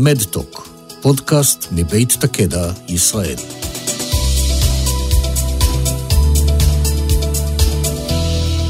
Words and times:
מדטוק, 0.00 0.68
פודקאסט 1.02 1.72
מבית 1.72 2.12
תקדע, 2.20 2.70
ישראל. 2.88 3.36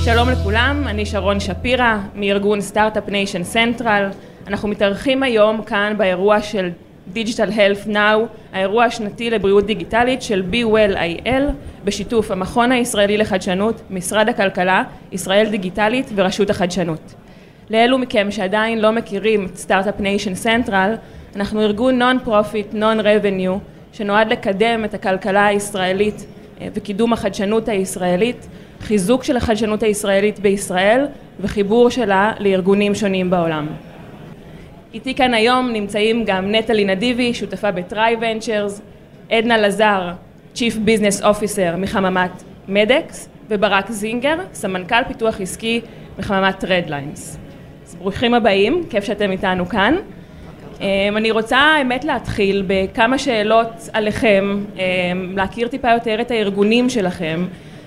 שלום 0.05 0.29
לכולם, 0.31 0.83
אני 0.87 1.07
שרון 1.07 1.41
שפירא 1.41 1.99
מארגון 2.15 2.61
Start-Up 2.61 3.09
Nation 3.09 3.45
Central. 3.45 4.09
אנחנו 4.47 4.69
מתארחים 4.69 5.23
היום 5.23 5.63
כאן 5.63 5.95
באירוע 5.97 6.43
של 6.43 6.71
Digital 7.15 7.51
Health 7.51 7.89
Now, 7.89 8.19
האירוע 8.53 8.85
השנתי 8.85 9.31
לבריאות 9.31 9.67
דיגיטלית 9.67 10.23
של 10.23 10.43
Be 10.53 10.57
Well 10.57 10.97
IL, 10.97 11.53
בשיתוף 11.85 12.31
המכון 12.31 12.73
הישראלי 12.73 13.17
לחדשנות, 13.17 13.81
משרד 13.91 14.29
הכלכלה, 14.29 14.83
ישראל 15.13 15.51
דיגיטלית 15.51 16.07
ורשות 16.15 16.51
החדשנות. 16.51 17.15
לאלו 17.71 17.99
מכם 17.99 18.31
שעדיין 18.31 18.79
לא 18.79 18.93
מכירים 18.93 19.47
את 19.47 19.57
Start-Up 19.57 20.01
Nation 20.01 20.35
Central, 20.35 20.95
אנחנו 21.37 21.61
ארגון 21.61 21.99
non-profit, 21.99 22.75
non-revenue, 22.75 23.57
שנועד 23.93 24.33
לקדם 24.33 24.85
את 24.85 24.95
הכלכלה 24.95 25.47
הישראלית 25.47 26.27
אה, 26.61 26.69
וקידום 26.75 27.13
החדשנות 27.13 27.69
הישראלית, 27.69 28.49
חיזוק 28.81 29.25
של 29.25 29.37
החדשנות 29.37 29.83
הישראלית 29.83 30.39
בישראל 30.39 31.07
וחיבור 31.41 31.91
שלה 31.91 32.33
לארגונים 32.39 32.95
שונים 32.95 33.31
בעולם. 33.31 33.67
איתי 34.95 35.15
כאן 35.15 35.35
היום 35.35 35.73
נמצאים 35.73 36.25
גם 36.25 36.55
נטלי 36.55 36.85
נדיבי, 36.85 37.35
שותפה 37.35 37.71
ב 37.71 38.17
Triventures, 38.21 38.81
עדנה 39.31 39.59
לזר, 39.59 40.11
Chief 40.55 40.75
Business 40.87 41.23
Officer 41.23 41.77
מחממת 41.77 42.43
MEDX, 42.69 43.29
וברק 43.49 43.91
זינגר, 43.91 44.37
סמנכ"ל 44.53 45.05
פיתוח 45.09 45.41
עסקי 45.41 45.81
מחממת 46.19 46.65
רדליינס. 46.65 47.39
אז 47.87 47.95
ברוכים 47.95 48.35
הבאים, 48.35 48.85
כיף 48.91 49.05
שאתם 49.05 49.31
איתנו 49.31 49.69
כאן. 49.69 49.97
אמ, 50.81 51.17
אני 51.17 51.31
רוצה 51.31 51.59
האמת 51.59 52.05
להתחיל 52.05 52.65
בכמה 52.67 53.19
שאלות 53.19 53.89
עליכם, 53.93 54.65
אמ, 54.77 55.37
להכיר 55.37 55.69
טיפה 55.69 55.91
יותר 55.91 56.21
את 56.21 56.31
הארגונים 56.31 56.91
שלכם, 56.91 57.45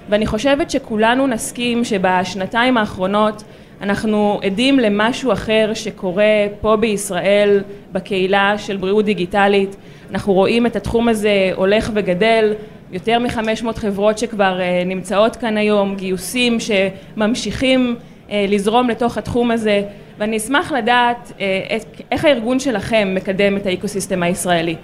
ואני 0.09 0.25
חושבת 0.25 0.71
שכולנו 0.71 1.27
נסכים 1.27 1.83
שבשנתיים 1.83 2.77
האחרונות 2.77 3.43
אנחנו 3.81 4.39
עדים 4.43 4.79
למשהו 4.79 5.33
אחר 5.33 5.71
שקורה 5.73 6.45
פה 6.61 6.75
בישראל 6.75 7.61
בקהילה 7.91 8.57
של 8.57 8.77
בריאות 8.77 9.05
דיגיטלית, 9.05 9.75
אנחנו 10.11 10.33
רואים 10.33 10.65
את 10.65 10.75
התחום 10.75 11.07
הזה 11.07 11.51
הולך 11.55 11.91
וגדל, 11.93 12.53
יותר 12.91 13.19
מ-500 13.19 13.73
חברות 13.75 14.17
שכבר 14.17 14.61
אה, 14.61 14.83
נמצאות 14.85 15.35
כאן 15.35 15.57
היום, 15.57 15.95
גיוסים 15.95 16.57
שממשיכים 16.59 17.95
אה, 18.31 18.45
לזרום 18.49 18.89
לתוך 18.89 19.17
התחום 19.17 19.51
הזה 19.51 19.81
ואני 20.21 20.37
אשמח 20.37 20.71
לדעת 20.71 21.31
אה, 21.39 21.77
איך 22.11 22.25
הארגון 22.25 22.59
שלכם 22.59 23.11
מקדם 23.15 23.57
את 23.57 23.65
ה 23.65 23.71
ecosystem 23.71 24.23
הישראלי. 24.23 24.75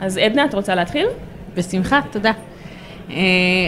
אז 0.00 0.16
עדנה, 0.16 0.44
את 0.44 0.54
רוצה 0.54 0.74
להתחיל? 0.74 1.06
בשמחה, 1.54 2.00
תודה. 2.10 2.32
אה, 3.10 3.16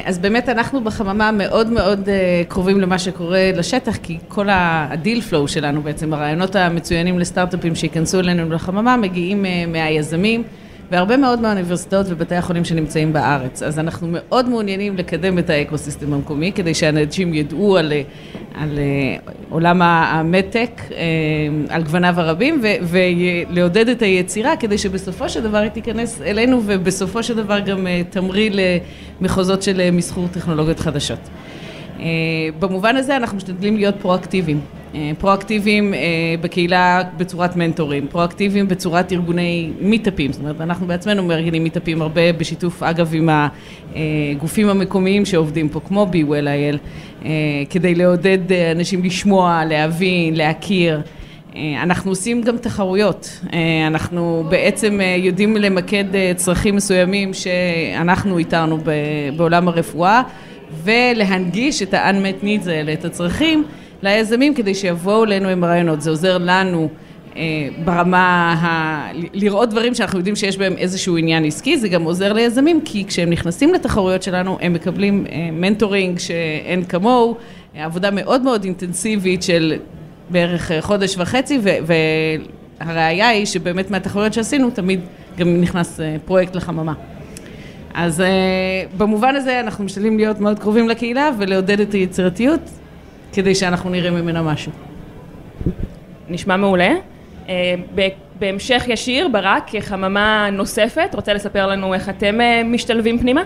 אז 0.05 0.19
באמת 0.19 0.49
אנחנו 0.49 0.85
בחממה 0.85 1.31
מאוד 1.31 1.71
מאוד 1.71 2.09
אה, 2.09 2.43
קרובים 2.49 2.81
למה 2.81 2.99
שקורה 2.99 3.51
לשטח, 3.55 3.97
כי 3.97 4.19
כל 4.29 4.47
ה 4.51 4.65
deal 4.65 5.21
flow 5.21 5.49
שלנו 5.49 5.83
בעצם, 5.83 6.13
הרעיונות 6.13 6.57
המצוינים 6.57 7.19
לסטארט-אפים 7.19 7.75
שייכנסו 7.75 8.21
אלינו 8.21 8.55
לחממה, 8.55 8.97
מגיעים 8.97 9.45
מהיזמים. 9.69 10.43
והרבה 10.91 11.17
מאוד 11.17 11.41
מהאוניברסיטאות 11.41 12.07
ובתי 12.09 12.35
החולים 12.35 12.65
שנמצאים 12.65 13.13
בארץ. 13.13 13.63
אז 13.63 13.79
אנחנו 13.79 14.09
מאוד 14.11 14.49
מעוניינים 14.49 14.97
לקדם 14.97 15.39
את 15.39 15.51
ה 15.51 15.57
ecosystem 15.57 16.13
המקומי, 16.13 16.53
כדי 16.53 16.75
שאנשים 16.75 17.35
ידעו 17.35 17.77
על, 17.77 17.93
על 18.55 18.79
עולם 19.51 19.83
המתק, 19.83 20.81
אה, 20.91 20.97
על 21.69 21.83
גווניו 21.83 22.15
הרבים, 22.21 22.63
ולעודד 22.83 23.89
את 23.89 24.03
היצירה, 24.03 24.57
כדי 24.57 24.79
שבסופו 24.79 25.29
של 25.29 25.43
דבר 25.43 25.59
היא 25.59 25.71
תיכנס 25.71 26.21
אלינו, 26.23 26.63
ובסופו 26.67 27.23
של 27.23 27.37
דבר 27.37 27.61
גם 27.61 27.87
אה, 27.87 28.03
תמריא 28.11 28.51
למחוזות 29.21 29.63
של 29.63 29.81
אה, 29.81 29.91
מסחור 29.91 30.29
טכנולוגיות 30.33 30.81
חדשות. 30.81 31.19
במובן 32.59 32.97
הזה 32.97 33.17
אנחנו 33.17 33.37
משתדלים 33.37 33.77
להיות 33.77 33.95
פרואקטיביים. 34.01 34.61
אה, 34.97 35.11
פרואקטיביים 35.19 35.95
אה, 35.95 35.99
בקהילה 36.41 37.03
בצורת 37.17 37.57
מנטורים, 37.57 38.07
פרואקטיביים 38.09 38.69
בצורת 38.69 39.13
ארגוני 39.13 39.71
מיטאפים, 39.81 40.33
זאת 40.33 40.41
אומרת 40.41 40.61
אנחנו 40.61 40.87
בעצמנו 40.87 41.23
מארגנים 41.23 41.63
מיטאפים 41.63 42.03
הרבה 42.03 42.33
בשיתוף 42.33 42.83
אגב 42.83 43.11
עם 43.15 43.29
הגופים 43.95 44.69
המקומיים 44.69 45.25
שעובדים 45.25 45.69
פה 45.69 45.81
כמו 45.81 46.07
BWLIL 46.13 46.77
אה, 47.25 47.31
כדי 47.71 47.95
לעודד 47.95 48.53
אנשים 48.73 49.05
לשמוע, 49.05 49.63
להבין, 49.65 50.37
להכיר. 50.37 51.01
אנחנו 51.83 52.11
עושים 52.11 52.43
גם 52.43 52.57
תחרויות, 52.57 53.41
אנחנו 53.87 54.45
בעצם 54.49 55.01
יודעים 55.17 55.57
למקד 55.57 56.05
צרכים 56.37 56.77
מסוימים 56.77 57.35
שאנחנו 57.35 58.39
איתרנו 58.39 58.79
בעולם 59.37 59.69
הרפואה 59.69 60.23
ולהנגיש 60.85 61.83
את 61.83 61.95
ה-unmet 61.95 62.45
needs 62.45 62.71
האלה, 62.71 62.93
את 62.93 63.05
הצרכים 63.05 63.65
ליזמים 64.07 64.55
כדי 64.55 64.75
שיבואו 64.75 65.25
אלינו 65.25 65.49
עם 65.49 65.65
רעיונות, 65.65 66.01
זה 66.01 66.11
עוזר 66.11 66.39
לנו 66.39 66.89
אה, 67.37 67.69
ברמה 67.85 68.55
ה... 68.61 68.67
לראות 69.33 69.71
דברים 69.71 69.95
שאנחנו 69.95 70.19
יודעים 70.19 70.37
שיש 70.37 70.59
בהם 70.59 70.77
איזשהו 70.79 71.17
עניין 71.17 71.45
עסקי, 71.45 71.79
זה 71.79 71.89
גם 71.89 72.03
עוזר 72.03 72.33
ליזמים 72.33 72.81
כי 72.85 73.05
כשהם 73.05 73.31
נכנסים 73.31 73.75
לתחרויות 73.75 74.23
שלנו 74.23 74.59
הם 74.61 74.73
מקבלים 74.73 75.27
אה, 75.33 75.49
מנטורינג 75.53 76.19
שאין 76.19 76.85
כמוהו, 76.85 77.37
עבודה 77.75 78.11
מאוד 78.11 78.43
מאוד 78.43 78.65
אינטנסיבית 78.65 79.43
של 79.43 79.75
בערך 80.31 80.73
חודש 80.81 81.17
וחצי 81.19 81.61
והראיה 82.81 83.29
היא 83.29 83.47
שבאמת 83.47 83.91
מהתחרויות 83.91 84.33
שעשינו 84.33 84.71
תמיד 84.71 85.01
גם 85.39 85.61
נכנס 85.61 86.01
אה, 86.01 86.17
פרויקט 86.25 86.57
לחממה. 86.57 86.93
אז 87.95 88.23
במובן 88.97 89.37
הזה 89.37 89.61
אנחנו 89.61 89.85
משתדלים 89.85 90.17
להיות 90.17 90.41
מאוד 90.41 90.59
קרובים 90.59 90.89
לקהילה 90.89 91.31
ולעודד 91.39 91.81
את 91.81 91.93
היצירתיות 91.93 92.61
כדי 93.37 93.55
שאנחנו 93.55 93.91
נראה 93.91 94.11
ממנה 94.11 94.43
משהו. 94.43 94.73
נשמע 96.29 96.57
מעולה. 96.57 96.95
אה, 97.49 97.75
בהמשך 98.39 98.85
ישיר, 98.89 99.29
ברק, 99.29 99.63
כחממה 99.67 100.49
נוספת, 100.53 101.11
רוצה 101.15 101.35
לספר 101.35 101.67
לנו 101.67 101.95
איך 101.95 102.09
אתם 102.09 102.41
אה, 102.41 102.63
משתלבים 102.65 103.19
פנימה? 103.19 103.41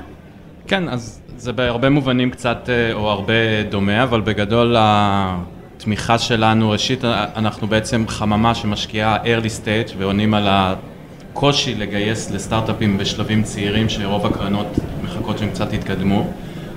כן, 0.67 0.89
אז 0.89 1.23
זה 1.37 1.53
בהרבה 1.53 1.91
מובנים 1.91 2.31
קצת 2.31 2.69
אה, 2.69 2.93
או 2.93 3.11
הרבה 3.11 3.63
דומה, 3.71 4.03
אבל 4.03 4.21
בגדול 4.21 4.77
התמיכה 4.79 6.19
שלנו, 6.19 6.71
ראשית 6.71 7.05
אנחנו 7.37 7.67
בעצם 7.67 8.05
חממה 8.09 8.55
שמשקיעה 8.55 9.17
early 9.25 9.65
stage 9.65 9.95
ועונים 9.99 10.35
על 10.35 10.47
הקושי 10.51 11.75
לגייס 11.75 12.31
לסטארט-אפים 12.31 12.99
בשלבים 12.99 13.43
צעירים 13.43 13.89
שרוב 13.89 14.27
הקרנות 14.27 14.67
מחכות 15.05 15.39
שהם 15.39 15.51
קצת 15.51 15.73
יתקדמו. 15.73 16.27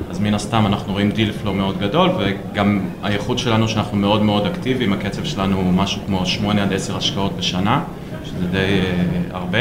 אז 0.09 0.19
מן 0.19 0.33
הסתם 0.33 0.65
אנחנו 0.65 0.93
רואים 0.93 1.11
דיל 1.11 1.31
פלו 1.31 1.53
מאוד 1.53 1.79
גדול 1.79 2.09
וגם 2.19 2.79
הייחוד 3.03 3.39
שלנו 3.39 3.67
שאנחנו 3.67 3.97
מאוד 3.97 4.23
מאוד 4.23 4.45
אקטיביים, 4.45 4.93
הקצב 4.93 5.23
שלנו 5.23 5.55
הוא 5.55 5.73
משהו 5.73 6.01
כמו 6.07 6.25
8 6.25 6.63
עד 6.63 6.73
10 6.73 6.97
השקעות 6.97 7.37
בשנה, 7.37 7.83
שזה 8.25 8.47
די 8.51 8.81
אה, 8.81 9.35
הרבה, 9.35 9.59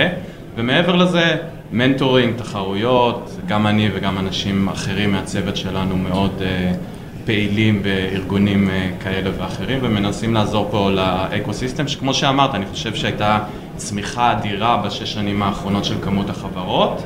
ומעבר 0.57 0.97
לזה 0.97 1.37
mentoring, 1.73 2.37
תחרויות, 2.37 3.31
גם 3.47 3.67
אני 3.67 3.89
וגם 3.95 4.19
אנשים 4.19 4.69
אחרים 4.69 5.13
מהצוות 5.13 5.57
שלנו 5.57 5.97
מאוד 5.97 6.33
אה, 6.39 6.77
פעילים 7.27 7.83
בארגונים 7.83 8.69
אה, 8.69 9.03
כאלה 9.03 9.31
ואחרים 9.39 9.79
ומנסים 9.83 10.35
לעזור 10.35 10.69
פה 10.71 10.91
ל 10.91 11.00
ecosystem, 11.00 11.89
שכמו 11.89 12.15
שאמרת, 12.15 12.55
אני 12.55 12.67
חושב 12.67 12.95
שהייתה 12.95 13.39
צמיחה 13.77 14.33
אדירה 14.33 14.83
בשש 14.87 15.13
שנים 15.13 15.43
האחרונות 15.43 15.85
של 15.85 15.95
כמות 16.03 16.31
החברות. 16.31 17.03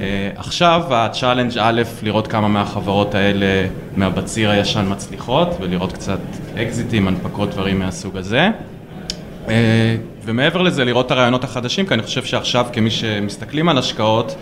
אה, 0.00 0.30
עכשיו 0.36 0.82
ה 0.90 0.97
challenge 0.97 1.58
הוא, 1.60 1.82
לראות 2.02 2.26
כמה 2.26 2.48
מהחברות 2.48 3.14
האלה 3.14 3.66
מהבציר 3.96 4.50
הישן 4.50 4.84
מצליחות 4.88 5.48
ולראות 5.60 5.92
קצת 5.92 6.18
אקזיטים, 6.62 7.08
הנפקות, 7.08 7.50
דברים 7.50 7.78
מהסוג 7.78 8.16
הזה. 8.16 8.48
אה, 9.48 9.96
ומעבר 10.24 10.62
לזה, 10.62 10.84
לראות 10.84 11.06
את 11.06 11.10
הרעיונות 11.10 11.44
החדשים, 11.44 11.86
כי 11.86 11.94
אני 11.94 12.02
חושב 12.02 12.24
שעכשיו 12.24 12.66
כמי 12.72 12.90
שמסתכלים 12.90 13.68
על 13.68 13.78
השקעות, 13.78 14.36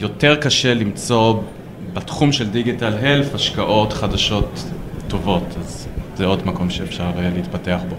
יותר 0.00 0.36
קשה 0.36 0.74
למצוא 0.74 1.34
בתחום 1.92 2.32
של 2.32 2.50
digital 2.50 2.92
health 3.00 3.34
השקעות 3.34 3.92
חדשות 3.92 4.64
טובות, 5.08 5.54
אז 5.58 5.88
זה 6.16 6.26
עוד 6.26 6.46
מקום 6.46 6.70
שאפשר 6.70 7.10
אה, 7.18 7.30
להתפתח 7.34 7.80
בו. 7.88 7.96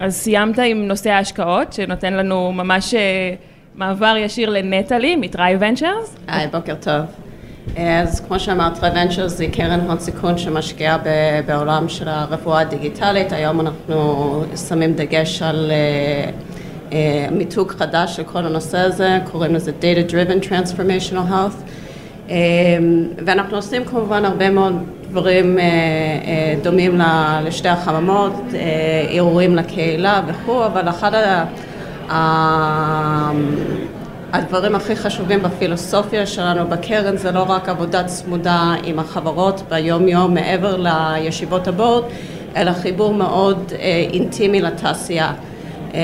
אז 0.00 0.14
סיימת 0.14 0.58
עם 0.58 0.88
נושא 0.88 1.10
ההשקעות, 1.10 1.72
שנותן 1.72 2.12
לנו 2.12 2.52
ממש... 2.52 2.94
מעבר 3.76 4.14
ישיר 4.18 4.50
לנטלי 4.50 5.16
מ 5.16 5.56
Triventures. 5.60 6.16
היי, 6.28 6.48
בוקר 6.48 6.74
טוב. 6.80 7.00
אז 7.76 8.20
כמו 8.20 8.40
שאמרת, 8.40 8.78
Triventures 8.78 9.32
זה 9.32 9.46
קרן 9.52 9.80
הון 9.80 9.98
סיכון 9.98 10.38
שמשקיעה 10.38 10.98
בעולם 11.46 11.88
של 11.88 12.08
הרפואה 12.08 12.60
הדיגיטלית. 12.60 13.32
היום 13.32 13.60
אנחנו 13.60 14.42
שמים 14.68 14.94
דגש 14.94 15.42
על 15.42 15.72
uh, 15.72 16.90
uh, 16.90 16.94
מיתוג 17.30 17.70
חדש 17.70 18.16
של 18.16 18.24
כל 18.24 18.46
הנושא 18.46 18.78
הזה, 18.78 19.18
קוראים 19.32 19.54
לזה 19.54 19.72
Data 19.80 20.10
Driven 20.10 20.44
Transformational 20.44 21.30
Health. 21.30 21.68
Um, 22.28 22.32
ואנחנו 23.26 23.56
עושים 23.56 23.84
כמובן 23.84 24.24
הרבה 24.24 24.50
מאוד 24.50 24.82
דברים 25.10 25.58
דומים 26.62 27.00
לשתי 27.44 27.68
החממות, 27.68 28.32
ערעורים 29.10 29.56
לקהילה 29.56 30.22
וכו', 30.26 30.66
אבל 30.66 30.88
אחד 30.88 31.14
ה... 31.14 31.44
הדברים 34.32 34.74
הכי 34.74 34.96
חשובים 34.96 35.42
בפילוסופיה 35.42 36.26
שלנו 36.26 36.68
בקרן 36.68 37.16
זה 37.16 37.32
לא 37.32 37.42
רק 37.48 37.68
עבודה 37.68 38.04
צמודה 38.04 38.74
עם 38.84 38.98
החברות 38.98 39.62
ביום 39.68 40.08
יום 40.08 40.34
מעבר 40.34 40.76
לישיבות 40.76 41.68
הבורד, 41.68 42.04
אלא 42.56 42.72
חיבור 42.72 43.14
מאוד 43.14 43.72
אה, 43.72 44.06
אינטימי 44.12 44.60
לתעשייה. 44.60 45.32
אה, 45.94 46.00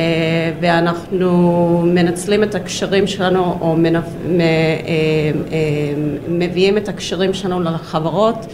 ואנחנו 0.61 1.83
מנצלים 1.87 2.43
את 2.43 2.55
הקשרים 2.55 3.07
שלנו 3.07 3.59
או. 3.61 3.77
אה, 4.41 4.41
מביאים 6.29 6.77
את 6.77 6.89
הקשרים 6.89 7.35
שלנו 7.35 7.61
לחברות 7.61 8.47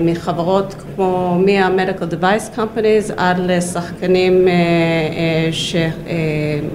מחברות 0.00 0.74
כמו 0.96 1.38
מה-Medical 1.46 2.12
Device 2.14 2.56
Companies 2.56 3.12
עד 3.16 3.38
לשחקנים 3.38 4.48
אה, 4.48 4.52
אה, 4.52 5.48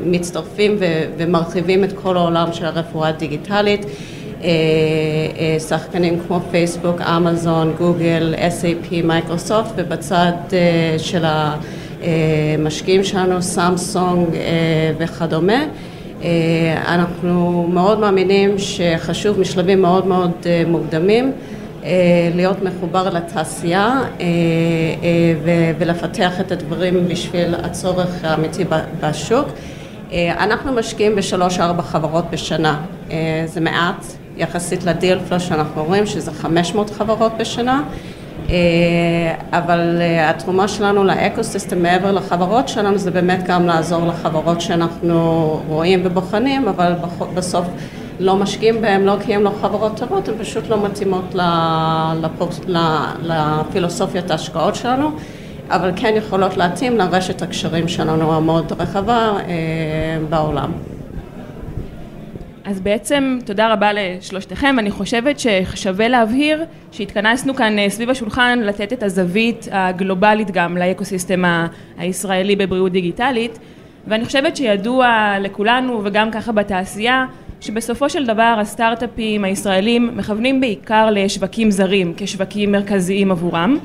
שמצטרפים 0.04 0.78
ומרחיבים 1.18 1.84
את 1.84 1.94
כל 1.94 2.18
העולם 2.18 2.54
של 2.54 2.66
הרפואה 2.66 3.10
הדיגיטלית. 3.10 3.86
שחקנים 5.70 6.20
כמו 6.28 6.40
פייסבוק, 6.52 7.02
אמזון, 7.02 7.74
גוגל, 7.78 8.36
SAP, 8.38 8.94
מייקרוסופט 9.04 9.72
ובצד 9.76 10.32
של 10.98 11.26
המשקיעים 11.26 13.04
שלנו, 13.04 13.42
סמסונג 13.42 14.28
וכדומה. 14.98 15.66
אנחנו 16.86 17.68
מאוד 17.74 18.00
מאמינים 18.00 18.56
שחשוב 18.58 19.40
משלבים 19.40 19.82
מאוד 19.82 20.08
מאוד 20.08 20.32
מוקדמים. 20.68 21.26
אה, 21.26 21.53
להיות 22.36 22.64
מחובר 22.64 23.10
לתעשייה 23.10 23.86
אה, 23.86 24.06
אה, 24.20 25.74
ולפתח 25.80 26.40
את 26.40 26.52
הדברים 26.52 27.08
בשביל 27.08 27.56
הצורך 27.56 28.10
האמיתי 28.24 28.64
בשוק. 29.02 29.48
אנחנו 30.38 30.74
משקיעים 30.74 31.16
בשלוש-ארבע 31.16 31.82
חברות 31.82 32.26
בשנה, 32.32 32.82
זה 33.46 33.62
מעט 33.62 34.06
יחסית 34.38 34.84
לדיל 34.84 35.20
פלו 35.20 35.40
שאנחנו 35.40 35.84
רואים 35.84 36.06
שזה 36.06 36.32
500 36.32 36.90
חברות 36.90 37.32
בשנה, 37.40 37.84
אבל 39.52 40.02
התרומה 40.20 40.68
שלנו 40.68 41.04
לאקו-סיסטם 41.04 41.82
מעבר 41.82 42.12
לחברות 42.12 42.68
שלנו 42.68 42.98
זה 42.98 43.12
באמת 43.12 43.44
גם 43.48 43.68
לעזור 43.68 44.08
לחברות 44.08 44.62
שאנחנו 44.62 45.50
רואים 45.68 46.02
ובוחנים, 46.04 46.68
אבל 46.68 46.94
בסוף 47.34 47.66
לא 48.24 48.36
משקיעים 48.36 48.82
בהם, 48.82 49.06
לא 49.06 49.16
כי 49.26 49.36
הן 49.36 49.42
לא 49.42 49.52
חברות 49.62 49.98
טובות, 49.98 50.28
הן 50.28 50.34
פשוט 50.40 50.70
לא 50.70 50.86
מתאימות 50.86 51.36
לפילוסופיית 53.24 54.32
ההשקעות 54.32 54.76
שלנו, 54.76 55.12
אבל 55.70 55.92
כן 55.96 56.14
יכולות 56.16 56.58
להתאים 56.58 56.98
לרשת 56.98 57.42
הקשרים 57.42 57.88
שלנו 57.88 58.34
המאוד 58.34 58.72
רחבה 58.80 59.34
אה, 59.48 60.18
בעולם. 60.30 60.72
אז 62.66 62.82
בעצם 62.82 63.40
תודה 63.46 63.74
רבה 63.74 63.90
לשלושתכם, 63.94 64.80
אני 64.80 64.92
חושבת 64.92 65.40
ששווה 65.40 66.08
להבהיר 66.08 66.64
שהתכנסנו 66.92 67.56
כאן 67.56 67.80
אה, 67.80 67.90
סביב 67.90 68.10
השולחן 68.10 68.60
לתת 68.60 68.94
את 68.94 69.04
הזווית 69.04 69.68
הגלובלית 69.72 70.52
גם 70.52 70.78
לאקוסיסטם 70.78 71.44
הישראלי 71.98 72.56
בבריאות 72.56 72.92
דיגיטלית 72.92 73.60
ואני 74.08 74.26
חושבת 74.26 74.56
שידוע 74.58 75.34
לכולנו 75.40 76.02
וגם 76.04 76.32
ככה 76.32 76.52
בתעשייה 76.52 77.26
שבסופו 77.64 78.10
של 78.10 78.26
דבר 78.26 78.56
הסטארט-אפים 78.60 79.44
הישראלים 79.44 80.18
מכוונים 80.18 80.62
בעיקר 80.62 81.10
לשווקים 81.12 81.72
זרים 81.72 82.14
כשווקים 82.18 82.72
מרכזיים 82.72 83.32
עבורם. 83.32 83.78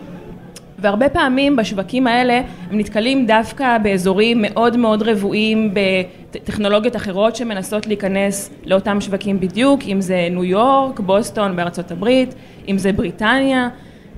והרבה 0.78 1.08
פעמים 1.08 1.56
בשווקים 1.56 2.06
האלה 2.06 2.40
הם 2.70 2.78
נתקלים 2.78 3.26
דווקא 3.26 3.78
באזורים 3.78 4.42
מאוד 4.42 4.76
מאוד 4.76 5.02
רבועים 5.02 5.75
בטכנולוגיות 5.75 6.96
אחרות 6.96 7.36
שמנסות 7.36 7.86
להיכנס 7.86 8.50
לאותם 8.64 9.00
שווקים 9.00 9.40
בדיוק, 9.40 9.80
אם 9.86 10.00
זה 10.00 10.28
ניו 10.30 10.44
יורק, 10.44 11.00
בוסטון 11.00 11.56
בארצות 11.56 11.90
הברית, 11.90 12.34
אם 12.69 12.78
זה 12.78 12.92
בריטניה. 12.92 13.69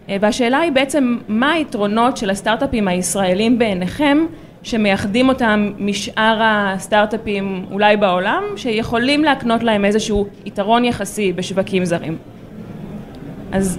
והשאלה 0.09 0.59
היא 0.59 0.73
בעצם 0.73 1.19
מה 1.29 1.53
היתרונות 1.53 2.17
של 2.17 2.31
הסטארט-אפים 2.31 2.89
הישראלים 2.89 3.59
בעיניכם 3.59 4.19
שמייחדים 4.63 5.29
אותם 5.29 5.73
משאר 5.79 6.39
הסטארט-אפים 6.43 7.67
אולי 7.71 7.97
בעולם, 7.97 8.43
שיכולים 8.57 9.25
להקנות 9.25 9.63
להם 9.63 9.85
איזשהו 9.85 10.27
יתרון 10.45 10.85
יחסי 10.85 11.33
בשווקים 11.33 11.85
זרים. 11.85 12.17
אז 13.53 13.79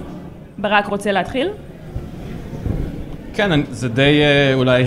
ברק 0.58 0.86
רוצה 0.86 1.12
להתחיל? 1.12 1.48
כן, 3.34 3.60
זה 3.70 3.88
די 3.88 4.20
אה, 4.22 4.54
אולי, 4.54 4.84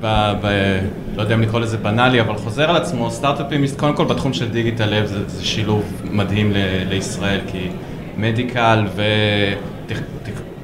ב, 0.00 0.32
ב, 0.42 0.78
לא 1.16 1.22
יודע 1.22 1.34
אם 1.34 1.42
לקרוא 1.42 1.60
לזה 1.60 1.76
בנאלי, 1.76 2.20
אבל 2.20 2.36
חוזר 2.36 2.70
על 2.70 2.76
עצמו, 2.76 3.10
סטארט-אפים, 3.10 3.64
קודם 3.76 3.96
כל 3.96 4.04
בתחום 4.04 4.32
של 4.32 4.48
דיגיטל 4.48 4.86
לב 4.86 5.06
זה, 5.06 5.28
זה 5.28 5.44
שילוב 5.44 6.02
מדהים 6.10 6.52
ל, 6.52 6.56
לישראל, 6.88 7.40
כי 7.52 7.68
מדיקל 8.16 8.86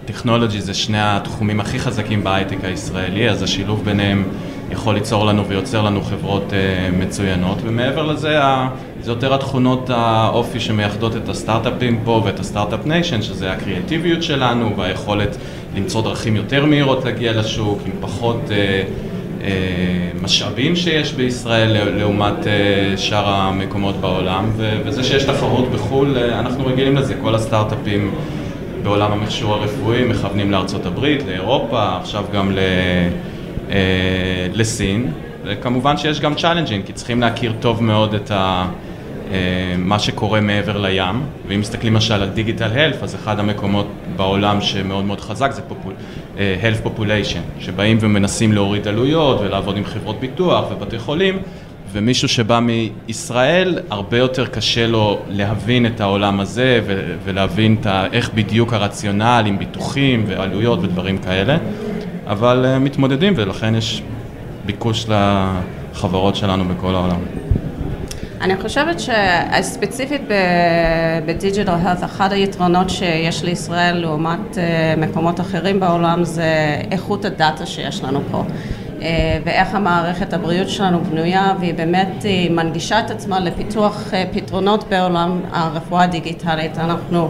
וטכנולוגי 0.05 0.61
זה 0.61 0.75
שני 0.75 0.99
התחומים 1.01 1.61
הכי 1.61 1.79
חזקים 1.79 2.25
בהייטק 2.25 2.57
הישראלי, 2.65 3.31
אז 3.31 3.43
השילוב 3.43 3.85
ביניהם 3.85 4.25
יכול 4.71 4.95
ליצור 4.95 5.25
לנו 5.25 5.47
ויוצר 5.47 5.83
לנו 5.83 6.03
חברות 6.03 6.51
uh, 6.51 6.97
מצוינות, 6.97 7.59
ומעבר 7.63 8.03
לזה, 8.03 8.39
זה 9.01 9.11
יותר 9.11 9.35
התכונות 9.35 9.91
האופי 9.91 10.61
שמייחדות 10.61 11.17
את 11.17 11.29
הסטארט-אפים 11.29 12.01
פה 12.05 12.23
ואת 12.25 12.41
ה 12.41 12.46
startup 12.46 12.87
nation, 12.87 13.23
שזה 13.23 13.53
הקריאטיביות 13.53 14.23
שלנו 14.23 14.77
והיכולת 14.77 15.37
למצוא 15.77 16.03
דרכים 16.03 16.37
יותר 16.37 16.67
מהירות 16.67 17.05
להגיע 17.05 17.33
לשוק, 17.33 17.79
עם 17.87 17.93
פחות 18.01 18.41
אה, 18.49 18.53
אה, 19.41 19.45
משאבים 20.23 20.77
שיש 20.77 21.13
בישראל 21.13 21.97
לעומת 21.99 22.45
אה, 22.45 22.47
שאר 22.97 23.29
המקומות 23.29 23.97
בעולם, 23.97 24.51
וזה 24.85 25.05
שיש 25.05 25.25
תחרות 25.25 25.71
בחו"ל, 25.71 26.17
אה, 26.17 26.35
אנחנו 26.35 26.67
רגילים 26.67 26.97
לזה, 26.97 27.15
כל 27.23 27.35
הסטארט-אפים 27.35 28.11
בעולם 28.83 29.13
המכשור 29.13 29.55
הרפואי 29.55 30.05
מכוונים 30.05 30.51
לארצות 30.51 30.87
הברית, 30.87 31.27
לאירופה, 31.27 31.97
עכשיו 31.97 32.25
גם 32.33 32.53
ל... 32.53 32.59
אה, 33.71 34.47
לסין, 34.53 35.13
וכמובן 35.45 35.97
שיש 35.97 36.21
גם 36.21 36.35
challenging, 36.35 36.87
כי 36.87 36.93
צריכים 36.93 37.21
להכיר 37.21 37.53
טוב 37.61 37.83
מאוד 37.83 38.15
את 38.15 38.31
ה... 38.31 38.69
אה, 39.33 39.75
מה 39.79 39.99
שקורה 39.99 40.41
מעבר 40.41 40.79
לים, 40.79 41.23
ואם 41.49 41.61
מסתכלים 41.61 41.93
למשל 41.93 42.15
על 42.15 42.29
digital 42.29 42.71
health, 42.79 43.03
אז 43.03 43.15
אחד 43.15 43.39
המקומות 43.39 43.87
בעולם 44.17 44.61
שמאוד 44.61 45.05
מאוד 45.05 45.21
חזק 45.21 45.53
זה 45.53 45.63
popul, 45.63 45.93
אה, 46.39 46.57
health 46.63 46.87
population, 46.87 47.61
שבאים 47.61 47.99
ומנסים 48.01 48.53
להוריד 48.53 48.89
עלויות 48.89 49.41
ולעבוד 49.41 49.77
עם 49.77 49.85
חברות 49.85 50.21
ביטוח 50.21 50.65
ובתי 50.71 50.99
חולים, 50.99 51.39
ומישהו 51.93 52.29
שבא 52.29 52.61
מישראל, 52.61 53.79
הרבה 53.91 54.19
יותר 54.19 54.47
קשה 54.47 54.87
לו 54.87 55.19
להבין 55.29 55.87
את 55.87 56.01
העולם 56.01 56.41
הזה 56.41 56.81
ולהבין 57.25 57.77
את 57.81 57.87
איך 58.13 58.31
בדיוק 58.35 58.73
הרציונל 58.73 59.45
עם 59.47 59.59
ביטוחים 59.59 60.25
ועלויות 60.27 60.79
ודברים 60.83 61.19
כאלה. 61.19 61.57
אבל 62.27 62.65
אה, 62.67 62.79
מתמודדים 62.79 63.33
ולכן 63.37 63.75
יש 63.75 64.03
ביקוש 64.67 65.07
לחברות 65.09 66.37
שלנו 66.37 66.65
בכל 66.65 66.95
העולם. 66.95 67.19
אני 68.41 68.57
חושבת 68.57 69.01
שספציפית 69.01 70.23
בדיג'יטל 71.27 71.71
הלת, 71.71 72.05
אחד 72.05 72.33
היתרונות 72.33 72.91
שיש 72.91 73.45
לישראל 73.45 73.97
לעומת 73.97 74.59
אה, 74.59 74.95
מקומות 74.97 75.41
אחרים 75.41 75.81
בעולם 75.81 76.25
זה 76.25 76.77
איכות 76.91 77.25
הדאטה 77.25 77.67
שיש 77.67 78.05
לנו 78.05 78.21
פה. 78.31 78.45
אה, 79.03 79.39
ואיך 79.45 79.75
המערכת 79.75 80.33
הבריאות 80.33 80.69
שלנו 80.69 81.05
בנויה 81.05 81.55
והיא 81.61 81.75
באמת 81.75 82.25
מנגישה 82.51 83.01
את 83.01 83.11
עצמה 83.11 83.41
לפיתוח 83.41 84.13
פתרונות 84.33 84.85
בעולם 84.89 85.41
הרפואה 85.53 86.03
הדיגיטלית. 86.03 86.79
אנחנו 86.79 87.29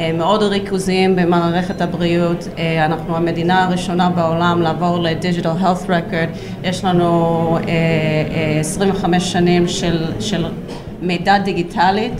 אה, 0.00 0.12
מאוד 0.12 0.42
ריכוזיים 0.42 1.16
במערכת 1.16 1.80
הבריאות, 1.80 2.48
אה, 2.58 2.84
אנחנו 2.84 3.16
המדינה 3.16 3.64
הראשונה 3.64 4.10
בעולם 4.10 4.62
לעבור 4.62 4.98
ל-Digital 4.98 5.62
Health 5.62 5.86
Record, 5.86 6.38
יש 6.64 6.84
לנו 6.84 7.58
25 8.60 9.14
אה, 9.14 9.20
שנים 9.30 9.68
של, 9.68 10.04
של 10.20 10.46
מידע 11.02 11.38
דיגיטלית 11.38 12.12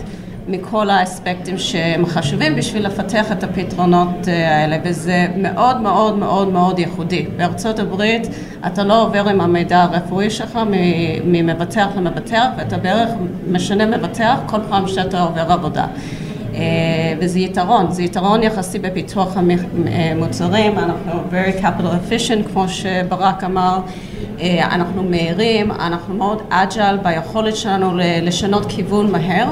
מכל 0.47 0.89
האספקטים 0.89 1.57
שהם 1.57 2.05
חשובים 2.05 2.55
בשביל 2.55 2.85
לפתח 2.85 3.31
את 3.31 3.43
הפתרונות 3.43 4.27
האלה 4.27 4.77
וזה 4.83 5.27
מאוד 5.37 5.81
מאוד 5.81 6.17
מאוד 6.17 6.47
מאוד 6.47 6.79
ייחודי. 6.79 7.25
בארצות 7.37 7.79
הברית 7.79 8.27
אתה 8.67 8.83
לא 8.83 9.01
עובר 9.01 9.29
עם 9.29 9.41
המידע 9.41 9.81
הרפואי 9.81 10.29
שלך 10.29 10.59
ממבטח 11.25 11.87
למבטח 11.95 12.45
ואתה 12.57 12.77
בערך 12.77 13.09
משנה 13.47 13.85
מבטח 13.85 14.37
כל 14.45 14.59
פעם 14.69 14.87
שאתה 14.87 15.21
עובר 15.21 15.51
עבודה. 15.51 15.85
אה, 16.55 17.13
וזה 17.19 17.39
יתרון, 17.39 17.91
זה 17.91 18.03
יתרון 18.03 18.43
יחסי 18.43 18.79
בפיתוח 18.79 19.37
המוצרים, 19.37 20.79
אנחנו 20.79 21.11
very 21.31 21.63
capital 21.63 22.11
efficient 22.11 22.51
כמו 22.53 22.69
שברק 22.69 23.43
אמר, 23.43 23.79
אה, 24.39 24.75
אנחנו 24.75 25.03
מהירים, 25.03 25.71
אנחנו 25.71 26.13
מאוד 26.13 26.41
אג'ל 26.49 26.97
ביכולת 27.03 27.55
שלנו 27.55 27.91
לשנות 28.21 28.65
כיוון 28.69 29.11
מהר. 29.11 29.47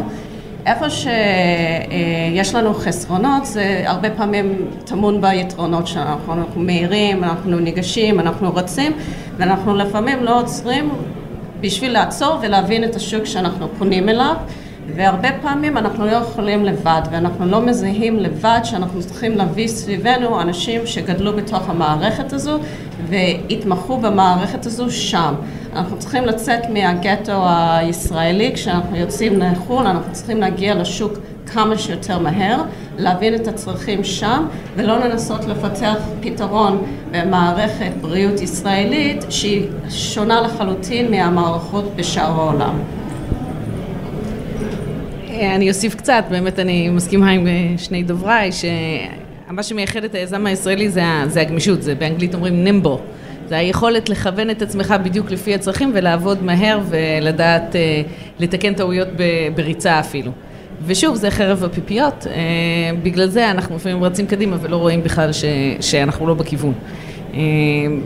איפה 0.66 0.86
שיש 0.90 2.56
לנו 2.56 2.74
חסרונות 2.74 3.46
זה 3.46 3.84
הרבה 3.86 4.10
פעמים 4.10 4.66
טמון 4.86 5.22
ביתרונות 5.22 5.88
שלנו, 5.88 6.34
אנחנו 6.34 6.62
מהירים, 6.62 7.24
אנחנו 7.24 7.60
ניגשים, 7.60 8.20
אנחנו 8.20 8.56
רצים 8.56 8.92
ואנחנו 9.38 9.76
לפעמים 9.76 10.24
לא 10.24 10.40
עוצרים 10.40 10.90
בשביל 11.62 11.92
לעצור 11.92 12.38
ולהבין 12.42 12.84
את 12.84 12.96
השוק 12.96 13.26
שאנחנו 13.26 13.68
פונים 13.78 14.10
אליו. 14.10 14.36
והרבה 14.96 15.30
פעמים 15.42 15.78
אנחנו 15.78 16.06
לא 16.06 16.12
יכולים 16.12 16.66
לבד, 16.66 17.02
ואנחנו 17.12 17.46
לא 17.46 17.62
מזהים 17.62 18.20
לבד 18.20 18.60
שאנחנו 18.64 19.00
צריכים 19.02 19.38
להביא 19.38 19.68
סביבנו 19.68 20.42
אנשים 20.42 20.82
שגדלו 20.88 21.34
בתוך 21.34 21.70
המערכת 21.70 22.34
הזו 22.34 22.60
והתמחו 23.10 23.98
במערכת 23.98 24.66
הזו 24.66 24.92
שם. 24.92 25.34
אנחנו 25.74 26.00
צריכים 26.00 26.26
לצאת 26.26 26.60
מהגטו 26.70 27.44
הישראלי, 27.48 28.52
כשאנחנו 28.54 28.96
יוצאים 28.96 29.40
לחו"ל 29.40 29.88
אנחנו 29.88 30.14
צריכים 30.14 30.38
להגיע 30.38 30.76
לשוק 30.76 31.14
כמה 31.54 31.78
שיותר 31.78 32.20
מהר, 32.20 32.62
להבין 32.98 33.36
את 33.36 33.48
הצרכים 33.48 34.04
שם, 34.04 34.46
ולא 34.76 35.00
לנסות 35.00 35.46
לפתח 35.46 35.98
פתרון 36.22 36.84
במערכת 37.12 37.92
בריאות 38.02 38.42
ישראלית 38.42 39.26
שהיא 39.30 39.68
שונה 39.90 40.42
לחלוטין 40.42 41.12
מהמערכות 41.12 41.96
בשאר 41.96 42.32
העולם. 42.32 42.80
אני 45.30 45.70
אוסיף 45.70 45.96
קצת, 45.96 46.24
באמת 46.30 46.60
אני 46.60 46.90
מסכימה 46.90 47.30
עם 47.30 47.48
אה, 47.48 47.74
שני 47.78 48.04
דובריי, 48.04 48.50
שמה 48.52 49.64
שמייחד 49.64 50.04
את 50.04 50.16
היזם 50.16 50.46
הישראלי 50.46 50.90
זה, 50.90 51.04
זה 51.28 51.42
הגמישות, 51.42 51.82
זה 51.82 51.96
באנגלית 51.96 52.34
אומרים 52.34 52.64
נימבו. 52.64 53.00
זה 53.50 53.58
היכולת 53.58 54.10
לכוון 54.10 54.50
את 54.50 54.62
עצמך 54.62 54.96
בדיוק 55.04 55.32
לפי 55.32 55.56
הצרכים 55.56 55.92
ולעבוד 55.94 56.44
מהר 56.44 56.80
ולדעת 56.90 57.76
אה, 57.76 58.02
לתקן 58.40 58.74
טעויות 58.74 59.08
בריצה 59.56 60.00
אפילו. 60.00 60.32
ושוב, 60.86 61.16
זה 61.16 61.32
חרב 61.32 61.64
הפיפיות, 61.64 62.28
אה, 62.28 62.34
בגלל 63.04 63.28
זה 63.28 63.52
אנחנו 63.52 63.76
לפעמים 63.76 64.04
רצים 64.04 64.28
קדימה 64.28 64.58
ולא 64.62 64.76
רואים 64.76 65.04
בכלל 65.04 65.34
ש, 65.34 65.46
שאנחנו 65.82 66.28
לא 66.28 66.34
בכיוון. 66.34 66.74
אה, 67.34 67.40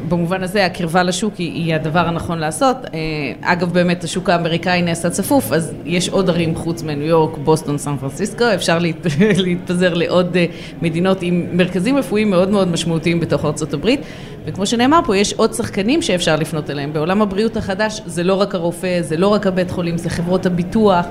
במובן 0.09 0.43
הזה 0.43 0.65
הקרבה 0.65 1.03
לשוק 1.03 1.35
היא, 1.35 1.53
היא 1.53 1.75
הדבר 1.75 1.99
הנכון 1.99 2.39
לעשות. 2.39 2.77
אה, 2.93 2.99
אגב 3.41 3.73
באמת 3.73 4.03
השוק 4.03 4.29
האמריקאי 4.29 4.81
נעשה 4.81 5.09
צפוף, 5.09 5.51
אז 5.51 5.73
יש 5.85 6.09
עוד 6.09 6.29
ערים 6.29 6.55
חוץ 6.55 6.83
מניו 6.83 7.07
יורק, 7.07 7.37
בוסטון, 7.37 7.77
סן 7.77 7.97
פרנסיסקו, 7.97 8.45
אפשר 8.55 8.79
להת, 8.79 8.95
להתפזר 9.43 9.93
לעוד 9.93 10.37
אה, 10.37 10.45
מדינות 10.81 11.21
עם 11.21 11.45
מרכזים 11.53 11.97
רפואיים 11.97 12.29
מאוד 12.29 12.49
מאוד 12.49 12.67
משמעותיים 12.67 13.19
בתוך 13.19 13.45
הברית. 13.73 13.99
וכמו 14.45 14.65
שנאמר 14.65 14.99
פה, 15.05 15.17
יש 15.17 15.33
עוד 15.33 15.53
שחקנים 15.53 16.01
שאפשר 16.01 16.35
לפנות 16.35 16.69
אליהם. 16.69 16.93
בעולם 16.93 17.21
הבריאות 17.21 17.57
החדש 17.57 18.01
זה 18.05 18.23
לא 18.23 18.33
רק 18.33 18.55
הרופא, 18.55 19.01
זה 19.01 19.17
לא 19.17 19.27
רק 19.27 19.47
הבית 19.47 19.71
חולים, 19.71 19.97
זה 19.97 20.09
חברות 20.09 20.45
הביטוח. 20.45 21.05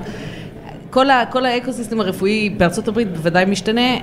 כל, 0.93 1.09
ה, 1.09 1.25
כל 1.29 1.45
ה 1.45 1.50
ecosystem 1.50 1.99
הרפואי 1.99 2.49
בארצות 2.49 2.87
הברית 2.87 3.11
בוודאי 3.11 3.45
משתנה, 3.45 3.81
אה, 3.81 3.99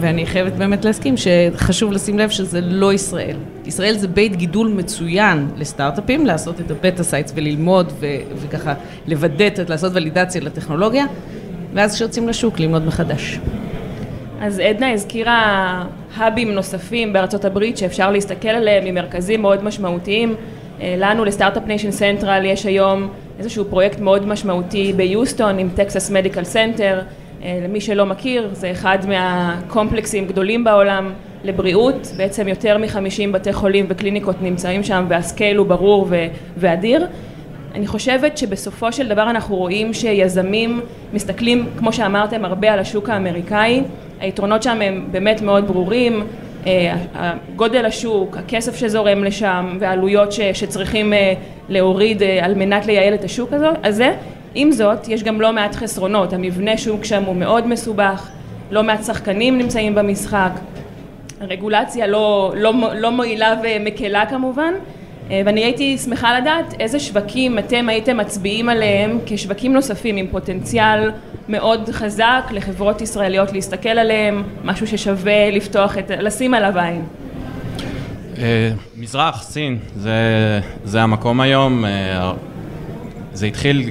ואני 0.00 0.26
חייבת 0.26 0.52
באמת 0.52 0.84
להסכים 0.84 1.14
שחשוב 1.16 1.92
לשים 1.92 2.18
לב 2.18 2.30
שזה 2.30 2.60
לא 2.60 2.92
ישראל. 2.92 3.36
ישראל 3.66 3.94
זה 3.94 4.08
בית 4.08 4.36
גידול 4.36 4.68
מצוין 4.68 5.48
לסטארט-אפים, 5.56 6.26
לעשות 6.26 6.60
את 6.60 6.70
ה 6.70 6.76
beta 6.76 7.02
sites 7.02 7.32
וללמוד 7.34 7.92
ו, 8.00 8.06
וככה 8.36 8.74
לוודא, 9.06 9.44
לעשות 9.68 9.92
ולידציה 9.94 10.40
לטכנולוגיה, 10.40 11.04
ואז 11.74 11.94
כשיוצאים 11.94 12.28
לשוק 12.28 12.60
ללמוד 12.60 12.86
מחדש. 12.86 13.38
אז 14.40 14.58
עדנה 14.58 14.92
הזכירה 14.92 15.84
האבים 16.16 16.52
נוספים 16.52 17.12
בארצות 17.12 17.44
הברית 17.44 17.78
שאפשר 17.78 18.10
להסתכל 18.10 18.48
עליהם 18.48 18.84
ממרכזים 18.84 19.42
מאוד 19.42 19.64
משמעותיים. 19.64 20.34
אה, 20.80 20.94
לנו, 20.98 21.24
ל 21.24 21.29
Start-Up 21.29 21.66
Nation 21.66 21.90
Central, 21.90 22.44
יש 22.44 22.66
היום 22.66 23.08
איזשהו 23.40 23.64
פרויקט 23.64 24.00
מאוד 24.00 24.26
משמעותי 24.26 24.92
ביוסטון 24.96 25.58
עם 25.58 25.68
Texas 25.74 26.10
Medical 26.10 26.44
Center, 26.44 27.00
למי 27.44 27.80
שלא 27.80 28.06
מכיר 28.06 28.48
זה 28.52 28.70
אחד 28.70 28.98
מהקומפלקסים 29.08 30.26
גדולים 30.26 30.64
בעולם 30.64 31.12
לבריאות, 31.44 32.12
בעצם 32.16 32.48
יותר 32.48 32.78
מחמישים 32.78 33.32
בתי 33.32 33.52
חולים 33.52 33.86
וקליניקות 33.88 34.36
נמצאים 34.42 34.82
שם 34.82 35.06
וה 35.08 35.22
scale 35.22 35.56
הוא 35.56 35.66
ברור 35.66 36.08
ואדיר. 36.56 37.06
אני 37.74 37.86
חושבת 37.86 38.38
שבסופו 38.38 38.92
של 38.92 39.08
דבר 39.08 39.30
אנחנו 39.30 39.56
רואים 39.56 39.94
שיזמים 39.94 40.80
מסתכלים, 41.12 41.66
כמו 41.78 41.92
שאמרתם, 41.92 42.44
הרבה 42.44 42.72
על 42.72 42.78
השוק 42.78 43.08
האמריקאי, 43.08 43.82
היתרונות 44.20 44.62
שם 44.62 44.80
הם 44.82 45.06
באמת 45.10 45.42
מאוד 45.42 45.66
ברורים, 45.68 46.20
אה, 46.20 46.26
גודל 47.56 47.86
השוק, 47.86 48.36
הכסף 48.36 48.76
שזורם 48.76 49.24
לשם 49.24 49.76
והעלויות 49.80 50.32
שצריכים 50.32 51.12
אה, 51.12 51.34
להוריד 51.68 52.22
אה, 52.22 52.44
על 52.44 52.54
מנת 52.54 52.86
לייעל 52.86 53.14
את 53.14 53.24
השוק 53.24 53.52
הזה. 53.82 54.12
עם 54.54 54.72
זאת, 54.72 55.08
יש 55.08 55.22
גם 55.22 55.40
לא 55.40 55.52
מעט 55.52 55.74
חסרונות, 55.74 56.32
המבנה 56.32 56.78
שוק 56.78 57.04
שם 57.04 57.24
הוא 57.24 57.36
מאוד 57.36 57.66
מסובך, 57.66 58.28
לא 58.70 58.82
מעט 58.82 59.04
שחקנים 59.04 59.58
נמצאים 59.58 59.94
במשחק, 59.94 60.50
הרגולציה 61.40 62.06
לא, 62.06 62.52
לא, 62.56 62.72
לא 62.94 63.10
מועילה 63.10 63.54
ומקלה 63.62 64.26
כמובן, 64.26 64.74
ואני 65.30 65.64
הייתי 65.64 65.98
שמחה 65.98 66.38
לדעת 66.38 66.74
איזה 66.80 67.00
שווקים 67.00 67.58
אתם 67.58 67.88
הייתם 67.88 68.16
מצביעים 68.16 68.68
עליהם 68.68 69.18
כשווקים 69.26 69.72
נוספים 69.72 70.16
עם 70.16 70.26
פוטנציאל 70.26 71.10
מאוד 71.50 71.90
חזק 71.92 72.44
לחברות 72.50 73.00
ישראליות 73.00 73.52
להסתכל 73.52 73.88
עליהם, 73.88 74.42
משהו 74.64 74.86
ששווה 74.86 75.50
לפתוח 75.50 75.98
את, 75.98 76.10
לשים 76.10 76.54
עליו 76.54 76.78
עין. 76.78 77.04
אה, 78.38 78.70
מזרח, 78.96 79.42
סין, 79.42 79.78
זה, 79.96 80.10
זה 80.84 81.02
המקום 81.02 81.40
היום. 81.40 81.84
אה, 81.84 82.32
זה 83.32 83.46
התחיל, 83.46 83.90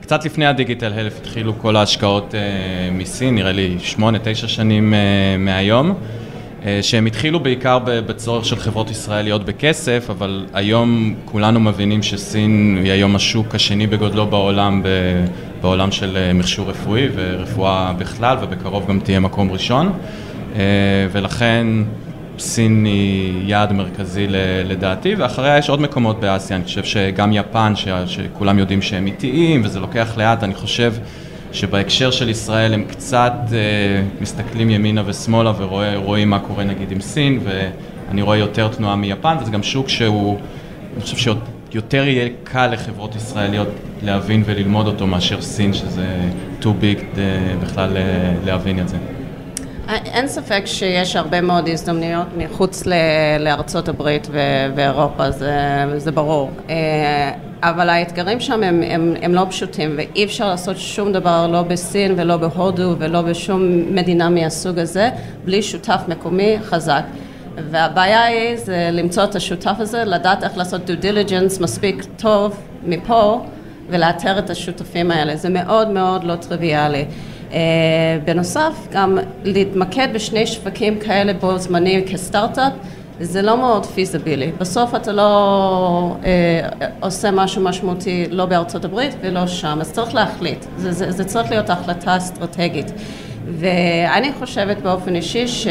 קצת 0.00 0.24
לפני 0.24 0.46
הדיגיטל 0.46 0.92
הלף 0.92 1.18
התחילו 1.20 1.58
כל 1.58 1.76
ההשקעות 1.76 2.34
אה, 2.34 2.40
מסין, 2.92 3.34
נראה 3.34 3.52
לי 3.52 3.76
שמונה, 3.78 4.18
תשע 4.22 4.48
שנים 4.48 4.94
מהיום. 5.38 5.94
שהם 6.82 7.06
התחילו 7.06 7.40
בעיקר 7.40 7.78
בצורך 7.84 8.44
של 8.44 8.56
חברות 8.56 8.90
ישראליות 8.90 9.44
בכסף, 9.44 10.06
אבל 10.10 10.46
היום 10.52 11.14
כולנו 11.24 11.60
מבינים 11.60 12.02
שסין 12.02 12.80
היא 12.84 12.92
היום 12.92 13.16
השוק 13.16 13.54
השני 13.54 13.86
בגודלו 13.86 14.26
בעולם 14.26 14.82
בעולם 15.60 15.92
של 15.92 16.16
אה, 16.16 16.32
מכשור 16.32 16.70
רפואי 16.70 17.08
ורפואה 17.14 17.92
בכלל, 17.98 18.36
ובקרוב 18.40 18.88
גם 18.88 19.00
תהיה 19.00 19.20
מקום 19.20 19.52
ראשון. 19.52 19.92
אה, 20.56 20.60
ולכן 21.12 21.66
סין 22.38 22.84
היא 22.84 23.42
יעד 23.46 23.72
מרכזי 23.72 24.26
לדעתי, 24.64 25.14
ואחריה 25.14 25.58
יש 25.58 25.70
עוד 25.70 25.80
מקומות 25.80 26.20
באסיה, 26.20 26.56
אני 26.56 26.64
חושב 26.64 26.84
שגם 26.84 27.32
יפן, 27.32 27.72
שכולם 28.06 28.58
יודעים 28.58 28.82
שהם 28.82 29.06
איטיים 29.06 29.62
וזה 29.64 29.80
לוקח 29.80 30.12
לאט, 30.16 30.44
אני 30.44 30.54
חושב 30.54 30.94
שבהקשר 31.52 32.10
של 32.10 32.28
ישראל 32.28 32.74
הם 32.74 32.84
קצת 32.84 33.32
אה, 33.52 34.02
מסתכלים 34.20 34.70
ימינה 34.70 35.02
ושמאלה 35.06 35.52
ורואים 35.58 36.30
מה 36.30 36.38
קורה 36.38 36.64
נגיד 36.64 36.92
עם 36.92 37.00
סין, 37.00 37.40
ואני 37.44 38.22
רואה 38.22 38.36
יותר 38.36 38.68
תנועה 38.68 38.96
מיפן, 38.96 39.36
וזה 39.40 39.50
גם 39.50 39.62
שוק 39.62 39.88
שהוא, 39.88 40.38
אני 40.94 41.02
חושב 41.02 41.16
שעוד... 41.16 41.38
יותר 41.72 42.04
יהיה 42.04 42.28
קל 42.44 42.66
לחברות 42.66 43.16
ישראליות 43.16 43.68
להבין 44.02 44.42
וללמוד 44.46 44.86
אותו 44.86 45.06
מאשר 45.06 45.42
סין, 45.42 45.72
שזה 45.72 46.06
too 46.60 46.64
big 46.64 47.18
בכלל 47.62 47.96
אה, 47.96 48.32
להבין 48.44 48.80
את 48.80 48.88
זה. 48.88 48.96
אין 49.88 50.28
ספק 50.28 50.62
שיש 50.64 51.16
הרבה 51.16 51.40
מאוד 51.40 51.68
הזדמנויות 51.68 52.26
מחוץ 52.36 52.82
לארצות 53.40 53.88
הברית 53.88 54.28
ואירופה, 54.74 55.30
זה, 55.30 55.84
זה 55.96 56.12
ברור. 56.12 56.50
אבל 57.62 57.88
האתגרים 57.88 58.40
שם 58.40 58.62
הם, 58.62 58.82
הם, 58.82 59.14
הם 59.22 59.34
לא 59.34 59.46
פשוטים 59.50 59.94
ואי 59.96 60.24
אפשר 60.24 60.48
לעשות 60.48 60.78
שום 60.78 61.12
דבר 61.12 61.46
לא 61.46 61.62
בסין 61.62 62.14
ולא 62.16 62.36
בהודו 62.36 62.94
ולא 62.98 63.22
בשום 63.22 63.94
מדינה 63.94 64.28
מהסוג 64.28 64.78
הזה 64.78 65.10
בלי 65.44 65.62
שותף 65.62 66.00
מקומי 66.08 66.56
חזק. 66.62 67.02
והבעיה 67.70 68.24
היא 68.24 68.56
זה 68.56 68.88
למצוא 68.92 69.24
את 69.24 69.34
השותף 69.34 69.74
הזה, 69.78 70.04
לדעת 70.04 70.44
איך 70.44 70.56
לעשות 70.56 70.90
due 70.90 71.04
diligence 71.04 71.62
מספיק 71.62 72.04
טוב 72.16 72.56
מפה 72.86 73.44
ולאתר 73.88 74.38
את 74.38 74.50
השותפים 74.50 75.10
האלה, 75.10 75.36
זה 75.36 75.48
מאוד 75.48 75.90
מאוד 75.90 76.24
לא 76.24 76.36
טריוויאלי. 76.36 77.04
Uh, 77.50 77.54
בנוסף, 78.24 78.72
גם 78.92 79.18
להתמקד 79.44 80.08
בשני 80.12 80.46
שווקים 80.46 80.98
כאלה 80.98 81.32
בו 81.32 81.58
זמני 81.58 82.04
כסטארט-אפ 82.06 82.72
זה 83.20 83.42
לא 83.42 83.56
מאוד 83.56 83.86
פיזיבילי. 83.86 84.52
בסוף 84.58 84.94
אתה 84.94 85.12
לא 85.12 86.16
uh, 86.22 86.84
עושה 87.00 87.30
משהו 87.30 87.62
משמעותי 87.62 88.26
לא 88.30 88.46
בארצות 88.46 88.84
הברית 88.84 89.14
ולא 89.20 89.46
שם, 89.46 89.78
אז 89.80 89.92
צריך 89.92 90.14
להחליט. 90.14 90.64
זה, 90.76 90.92
זה, 90.92 91.10
זה 91.10 91.24
צריך 91.24 91.50
להיות 91.50 91.70
החלטה 91.70 92.16
אסטרטגית. 92.16 92.92
ואני 93.58 94.32
חושבת 94.38 94.76
באופן 94.76 95.14
אישי 95.14 95.48
ש... 95.48 95.66
Uh, 95.66 95.70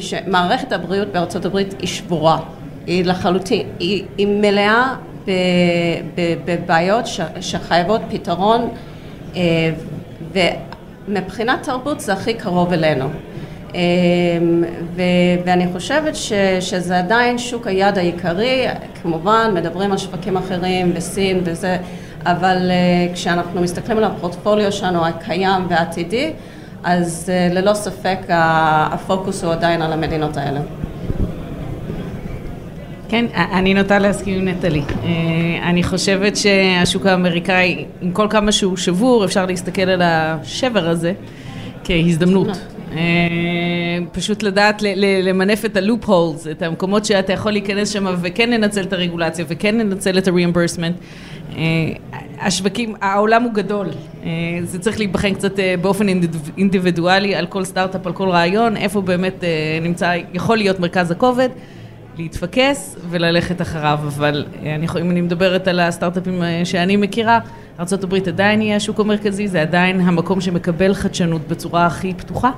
שמערכת 0.00 0.72
הבריאות 0.72 1.08
בארצות 1.08 1.44
הברית 1.44 1.74
היא 1.78 1.88
שבורה, 1.88 2.38
היא 2.86 3.04
לחלוטין, 3.04 3.66
היא, 3.78 4.04
היא 4.18 4.26
מלאה 4.26 4.94
בבעיות 6.44 7.04
שחייבות 7.40 8.00
פתרון 8.10 8.68
אה, 9.36 9.72
ומבחינת 11.08 11.62
תרבות 11.62 12.00
זה 12.00 12.12
הכי 12.12 12.34
קרוב 12.34 12.72
אלינו. 12.72 13.08
אה, 13.74 13.80
ואני 15.44 15.66
חושבת 15.72 16.16
ש, 16.16 16.32
שזה 16.60 16.98
עדיין 16.98 17.38
שוק 17.38 17.66
היד 17.66 17.98
העיקרי, 17.98 18.66
כמובן 19.02 19.50
מדברים 19.54 19.92
על 19.92 19.98
שווקים 19.98 20.36
אחרים 20.36 20.94
בסין 20.94 21.40
וזה, 21.44 21.76
אבל 22.22 22.70
אה, 22.70 23.14
כשאנחנו 23.14 23.60
מסתכלים 23.60 23.98
על 23.98 24.04
הפורטפוליו 24.04 24.72
שלנו 24.72 25.06
הקיים 25.06 25.66
והעתידי, 25.68 26.32
אז 26.84 27.30
אה, 27.32 27.54
ללא 27.54 27.74
ספק 27.74 28.18
הפוקוס 28.28 29.44
הוא 29.44 29.52
עדיין 29.52 29.82
על 29.82 29.92
המדינות 29.92 30.36
האלה. 30.36 30.60
כן, 33.08 33.26
אני 33.34 33.74
נוטה 33.74 33.98
להסכים 33.98 34.38
עם 34.38 34.48
נטלי. 34.48 34.82
אני 35.62 35.82
חושבת 35.82 36.36
שהשוק 36.36 37.06
האמריקאי, 37.06 37.84
עם 38.00 38.12
כל 38.12 38.26
כמה 38.30 38.52
שהוא 38.52 38.76
שבור, 38.76 39.24
אפשר 39.24 39.46
להסתכל 39.46 39.82
על 39.82 40.02
השבר 40.04 40.88
הזה 40.88 41.12
כהזדמנות. 41.84 42.48
פשוט 44.12 44.42
לדעת 44.42 44.82
למנף 45.22 45.64
את 45.64 45.76
הלופ 45.76 46.04
הולס, 46.04 46.46
את 46.46 46.62
המקומות 46.62 47.04
שאתה 47.04 47.32
יכול 47.32 47.52
להיכנס 47.52 47.88
שם 47.88 48.06
וכן 48.22 48.50
לנצל 48.50 48.82
את 48.82 48.92
הרגולציה 48.92 49.44
וכן 49.48 49.78
לנצל 49.78 50.18
את 50.18 50.28
ה-reimbursement. 50.28 51.04
השווקים, 52.40 52.94
העולם 53.00 53.42
הוא 53.42 53.52
גדול, 53.52 53.86
זה 54.64 54.78
צריך 54.78 54.98
להיבחן 54.98 55.34
קצת 55.34 55.52
באופן 55.80 56.06
אינדיבידואלי 56.58 57.34
על 57.34 57.46
כל 57.46 57.64
סטארט-אפ, 57.64 58.06
על 58.06 58.12
כל 58.12 58.28
רעיון, 58.28 58.76
איפה 58.76 59.00
באמת 59.00 59.44
נמצא, 59.82 60.16
יכול 60.34 60.56
להיות 60.56 60.80
מרכז 60.80 61.10
הכובד. 61.10 61.48
להתפקס 62.18 62.96
וללכת 63.10 63.62
אחריו, 63.62 63.98
אבל 64.06 64.44
אני, 64.62 64.86
אם 65.00 65.10
אני 65.10 65.20
מדברת 65.20 65.68
על 65.68 65.80
הסטארט-אפים 65.80 66.42
שאני 66.64 66.96
מכירה, 66.96 67.38
ארה"ב 67.80 68.14
עדיין 68.14 68.62
יהיה 68.62 68.76
השוק 68.76 69.00
המרכזי, 69.00 69.48
זה 69.48 69.62
עדיין 69.62 70.00
המקום 70.00 70.40
שמקבל 70.40 70.94
חדשנות 70.94 71.48
בצורה 71.48 71.86
הכי 71.86 72.14
פתוחה, 72.14 72.50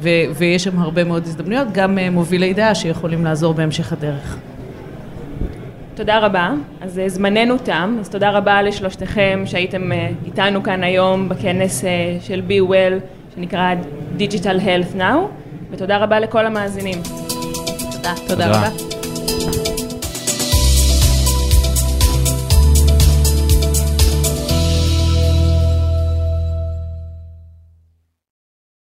ו- 0.00 0.08
ויש 0.34 0.64
שם 0.64 0.78
הרבה 0.78 1.04
מאוד 1.04 1.22
הזדמנויות, 1.26 1.68
גם 1.72 1.98
מובילי 2.12 2.52
דעה 2.54 2.74
שיכולים 2.74 3.24
לעזור 3.24 3.54
בהמשך 3.54 3.92
הדרך. 3.92 4.36
תודה 5.94 6.18
רבה. 6.18 6.50
אז 6.80 7.00
זמננו 7.06 7.58
תם, 7.58 7.96
אז 8.00 8.08
תודה 8.08 8.30
רבה 8.30 8.62
לשלושתכם 8.62 9.42
שהייתם 9.44 9.90
איתנו 10.26 10.62
כאן 10.62 10.84
היום 10.84 11.28
בכנס 11.28 11.84
של 12.20 12.42
Be 12.48 12.70
Well, 12.70 13.04
שנקרא 13.34 13.74
Digital 14.18 14.60
Health 14.60 14.98
Now, 14.98 15.16
ותודה 15.70 15.96
רבה 15.98 16.20
לכל 16.20 16.46
המאזינים. 16.46 16.98
תודה. 17.92 18.14
תודה 18.28 18.46
רבה. 18.46 18.85